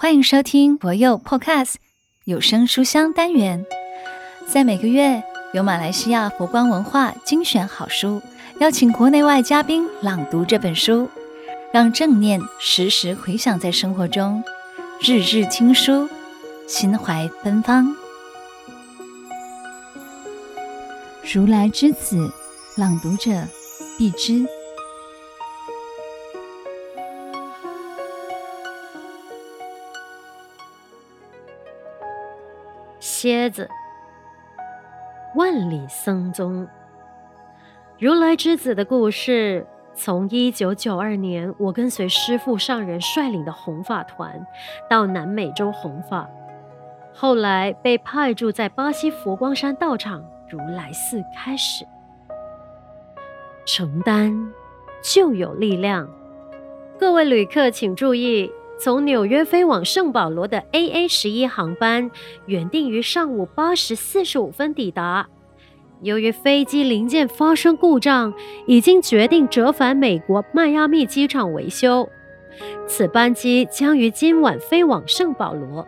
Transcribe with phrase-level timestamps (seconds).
[0.00, 1.74] 欢迎收听博佑 Podcast
[2.24, 3.66] 有声书香单元，
[4.46, 5.20] 在每个月
[5.52, 8.22] 由马来西亚佛光文化精选好书，
[8.60, 11.10] 邀请国内外嘉宾朗读这本书，
[11.72, 14.40] 让正念时时回响在生活中，
[15.00, 16.08] 日日听书，
[16.68, 17.92] 心怀芬芳。
[21.34, 22.32] 如来之子，
[22.76, 23.32] 朗读者
[23.98, 24.46] 碧枝。
[33.20, 33.68] 蝎子，
[35.34, 36.64] 万里僧踪。
[37.98, 44.46] 如来之子的故事，从一九九二年我跟随师父上人率领的弘法团
[44.88, 46.30] 到南美洲弘法，
[47.12, 51.84] 后来被派驻在巴西佛光山道场如来寺开始。
[53.66, 54.32] 承担
[55.02, 56.08] 就有力量。
[57.00, 58.48] 各位旅客请注意。
[58.78, 62.08] 从纽约飞往圣保罗的 AA 十一航班
[62.46, 65.28] 原定于上午八时四十五分抵达，
[66.00, 68.32] 由于飞机零件发生故障，
[68.66, 72.08] 已经决定折返美国迈阿密机场维修。
[72.86, 75.84] 此班机将于今晚飞往圣保罗，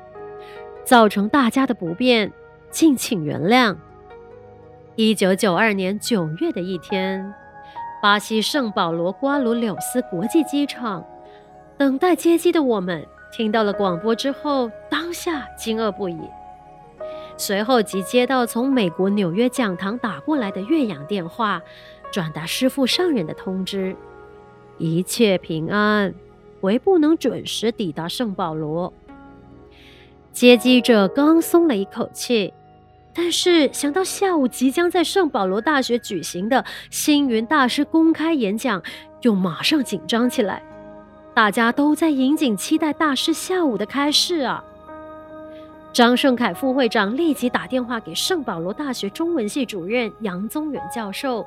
[0.82, 2.32] 造成大家的不便，
[2.70, 3.76] 敬请原谅。
[4.96, 7.32] 一九九二年九月的一天，
[8.02, 11.04] 巴西圣保罗瓜鲁柳斯国际机场。
[11.80, 16.18] 等待接机的我们听到了广播之后，当下惊愕不已。
[17.38, 21.62] 随后即接到从美国纽约讲堂打过来的越洋电话，
[22.12, 23.96] 转达师父上人的通知：
[24.76, 26.12] 一切平安，
[26.60, 28.92] 唯不能准时抵达圣保罗。
[30.32, 32.52] 接机者刚松了一口气，
[33.14, 38.82] 但是想到下午即将在圣保罗大学举行的星云大师公开演讲，
[39.22, 40.62] 又马上紧张起来。
[41.34, 44.62] 大家都在引颈期待大师下午的开示啊！
[45.92, 51.46] 张胜凯副会长立即打电话给圣保罗大学中文系主任杨宗远教授，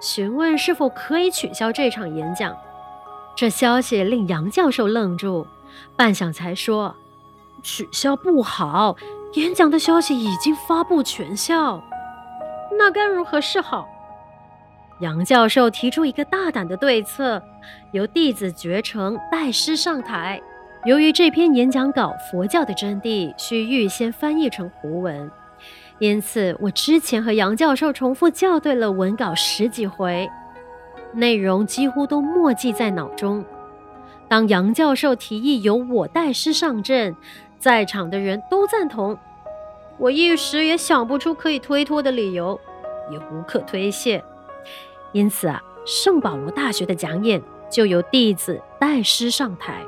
[0.00, 2.56] 询问是否可以取消这场演讲。
[3.36, 5.46] 这消息令杨教授愣住，
[5.96, 6.94] 半晌才说
[7.62, 8.96] ：“取消不好，
[9.34, 11.82] 演讲的消息已经发布全校，
[12.78, 13.88] 那该如何是好？”
[15.00, 17.42] 杨教授提出一个大胆的对策，
[17.90, 20.40] 由弟子觉诚代师上台。
[20.84, 25.28] 由于这篇演讲稿《佛教的真谛》需预先翻译成胡文，
[25.98, 30.30] 因此我之前和杨教授重复校对了文稿十几回，
[31.12, 33.44] 内容几乎都默记在脑中。
[34.28, 37.16] 当杨教授提议由我代师上阵，
[37.58, 39.18] 在场的人都赞同，
[39.98, 42.60] 我一时也想不出可以推脱的理由，
[43.10, 44.22] 也无可推卸。
[45.14, 49.80] 因此啊，圣保罗大学的讲演就由弟子代师上台。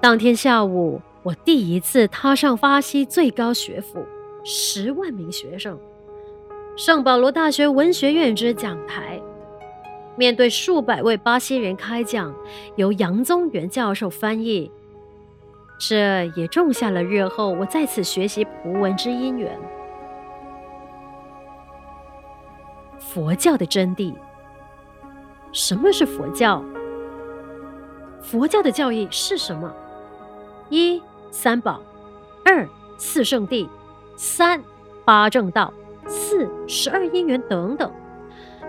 [0.00, 4.04] 当天下午，我第一次踏上巴西最高学府，
[4.44, 5.78] 十万名学生，
[6.76, 9.18] 圣保罗大学文学院之讲台，
[10.14, 12.34] 面对数百位巴西人开讲，
[12.76, 14.70] 由杨宗元教授翻译，
[15.80, 19.58] 这也种下了日后我在此学习葡文之因缘。
[22.98, 24.12] 佛教的真谛。
[25.54, 26.60] 什么是佛教？
[28.20, 29.72] 佛教的教义是什么？
[30.68, 31.00] 一
[31.30, 31.80] 三宝，
[32.44, 33.70] 二四圣地，
[34.16, 34.60] 三
[35.04, 35.72] 八正道，
[36.08, 37.88] 四十二因缘等等。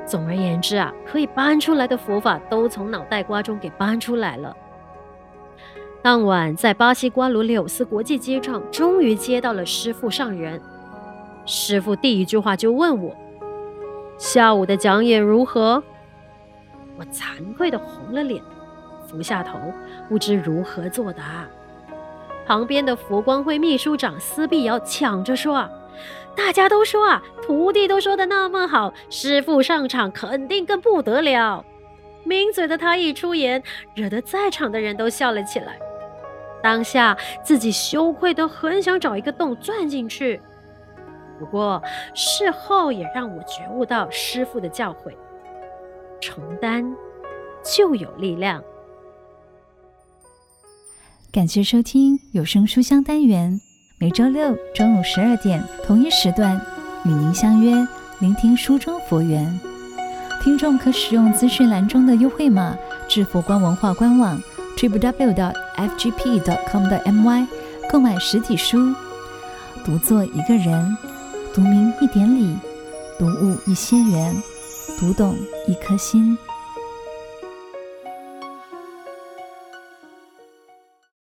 [0.06, 4.56] 总而言之啊，可以搬出来的佛法都从脑袋瓜中给搬出来了。
[6.04, 10.62] 当晚在巴西瓜鲁柳斯国际机场，终于接到了师父上人。
[11.48, 13.16] 师父第一句话就问我：
[14.20, 15.82] 下午的讲演如何？
[16.98, 18.42] 我惭愧地红了脸，
[19.08, 19.60] 俯下头，
[20.08, 21.46] 不知如何作答。
[22.46, 25.70] 旁边的佛光会秘书长司碧瑶抢着说
[26.38, 31.66] ：“大家都说啊，徒弟都说的那么好，师傅上场肯定更不得了。”
[32.24, 33.62] 抿嘴的他一出言，
[33.94, 35.78] 惹得在场的人都笑了起来。
[36.64, 40.42] 当下自己羞愧得很想找一个洞钻进去。
[41.38, 41.82] 不过
[42.16, 45.14] 事后也让我觉悟到师傅的教诲。
[46.26, 46.84] 承担
[47.64, 48.64] 就有力量。
[51.32, 53.62] 感谢收听有声书香单元，
[54.00, 56.60] 每周六中午十二点同一时段
[57.04, 57.88] 与您相约，
[58.18, 59.60] 聆听书中佛缘。
[60.42, 62.76] 听众可使用资讯栏中的优惠码
[63.08, 64.42] 至佛光文化官网
[64.78, 67.48] www.fgp.com.my
[67.92, 68.96] 购买实体书。
[69.86, 70.98] 读作一个人，
[71.54, 72.58] 读明一点理，
[73.20, 74.36] 读悟一些缘。
[74.98, 75.38] 读懂
[75.68, 76.38] 一颗心。